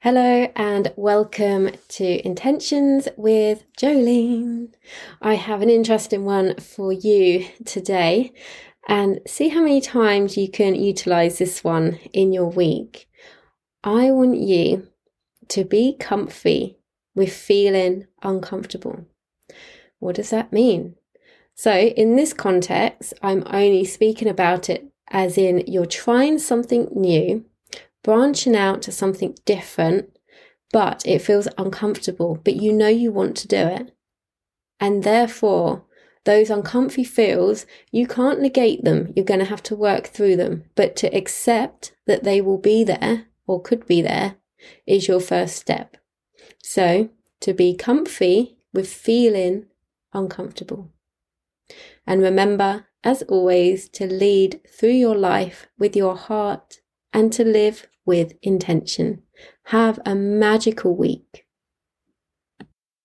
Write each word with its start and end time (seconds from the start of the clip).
Hello 0.00 0.46
and 0.54 0.92
welcome 0.94 1.72
to 1.88 2.24
Intentions 2.24 3.08
with 3.16 3.64
Jolene. 3.76 4.72
I 5.20 5.34
have 5.34 5.60
an 5.60 5.68
interesting 5.68 6.24
one 6.24 6.54
for 6.54 6.92
you 6.92 7.48
today 7.64 8.32
and 8.86 9.18
see 9.26 9.48
how 9.48 9.60
many 9.60 9.80
times 9.80 10.36
you 10.36 10.48
can 10.48 10.76
utilize 10.76 11.38
this 11.38 11.64
one 11.64 11.98
in 12.12 12.32
your 12.32 12.48
week. 12.48 13.08
I 13.82 14.12
want 14.12 14.38
you 14.38 14.86
to 15.48 15.64
be 15.64 15.96
comfy 15.98 16.78
with 17.16 17.32
feeling 17.32 18.06
uncomfortable. 18.22 19.04
What 19.98 20.14
does 20.14 20.30
that 20.30 20.52
mean? 20.52 20.94
So, 21.56 21.72
in 21.72 22.14
this 22.14 22.32
context, 22.32 23.14
I'm 23.20 23.42
only 23.48 23.84
speaking 23.84 24.28
about 24.28 24.70
it 24.70 24.86
as 25.10 25.36
in 25.36 25.64
you're 25.66 25.86
trying 25.86 26.38
something 26.38 26.86
new 26.94 27.44
branching 28.02 28.56
out 28.56 28.82
to 28.82 28.92
something 28.92 29.36
different, 29.44 30.18
but 30.72 31.02
it 31.06 31.20
feels 31.20 31.48
uncomfortable, 31.56 32.40
but 32.44 32.56
you 32.56 32.72
know 32.72 32.88
you 32.88 33.12
want 33.12 33.36
to 33.38 33.48
do 33.48 33.56
it. 33.56 33.94
And 34.80 35.02
therefore, 35.02 35.84
those 36.24 36.50
uncomfy 36.50 37.04
feels, 37.04 37.64
you 37.90 38.06
can't 38.06 38.40
negate 38.40 38.84
them. 38.84 39.12
You're 39.16 39.24
going 39.24 39.40
to 39.40 39.46
have 39.46 39.62
to 39.64 39.76
work 39.76 40.08
through 40.08 40.36
them. 40.36 40.64
But 40.74 40.94
to 40.96 41.16
accept 41.16 41.94
that 42.06 42.24
they 42.24 42.40
will 42.40 42.58
be 42.58 42.84
there 42.84 43.26
or 43.46 43.62
could 43.62 43.86
be 43.86 44.02
there 44.02 44.36
is 44.86 45.08
your 45.08 45.20
first 45.20 45.56
step. 45.56 45.96
So, 46.62 47.08
to 47.40 47.54
be 47.54 47.74
comfy 47.74 48.58
with 48.72 48.92
feeling 48.92 49.66
uncomfortable. 50.12 50.90
And 52.06 52.20
remember, 52.20 52.86
as 53.04 53.22
always, 53.22 53.88
to 53.90 54.06
lead 54.06 54.60
through 54.68 54.90
your 54.90 55.16
life 55.16 55.66
with 55.78 55.96
your 55.96 56.16
heart 56.16 56.80
and 57.12 57.32
to 57.32 57.44
live 57.44 57.86
with 58.06 58.34
intention. 58.42 59.22
Have 59.64 59.98
a 60.04 60.14
magical 60.14 60.96
week. 60.96 61.44